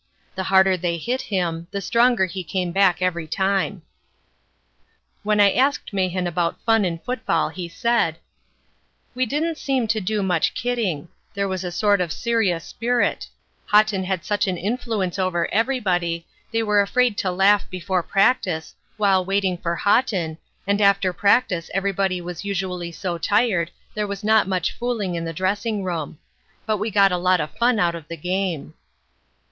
The 0.33 0.45
harder 0.49 0.75
they 0.77 0.97
hit 0.97 1.21
him, 1.21 1.67
the 1.69 1.79
stronger 1.79 2.25
he 2.25 2.43
came 2.43 2.71
back 2.71 3.03
every 3.03 3.27
time." 3.27 3.83
When 5.21 5.39
I 5.39 5.51
asked 5.53 5.93
Mahan 5.93 6.25
about 6.25 6.59
fun 6.61 6.85
in 6.85 6.97
football 6.97 7.49
he 7.49 7.69
said: 7.69 8.17
"We 9.13 9.27
didn't 9.27 9.59
seem 9.59 9.85
to 9.89 10.01
do 10.01 10.23
much 10.23 10.55
kidding. 10.55 11.09
There 11.35 11.47
was 11.47 11.63
a 11.63 11.71
sort 11.71 12.01
of 12.01 12.11
serious 12.11 12.63
spirit; 12.65 13.27
Haughton 13.67 14.05
had 14.05 14.25
such 14.25 14.47
an 14.47 14.57
influence 14.57 15.19
over 15.19 15.47
everybody, 15.53 16.25
they 16.51 16.63
were 16.63 16.81
afraid 16.81 17.15
to 17.19 17.29
laugh 17.29 17.69
before 17.69 18.01
practice, 18.01 18.73
while 18.97 19.23
waiting 19.23 19.55
for 19.55 19.75
Haughton, 19.75 20.39
and 20.65 20.81
after 20.81 21.13
practice 21.13 21.69
everybody 21.75 22.19
was 22.19 22.43
usually 22.43 22.91
so 22.91 23.19
tired 23.19 23.69
there 23.93 24.07
was 24.07 24.23
not 24.23 24.47
much 24.47 24.71
fooling 24.71 25.13
in 25.13 25.25
the 25.25 25.31
dressing 25.31 25.83
room; 25.83 26.17
but 26.65 26.77
we 26.77 26.89
got 26.89 27.11
a 27.11 27.17
lot 27.21 27.39
of 27.39 27.55
fun 27.59 27.77
out 27.77 27.93
of 27.93 28.07
the 28.07 28.17
game." 28.17 28.73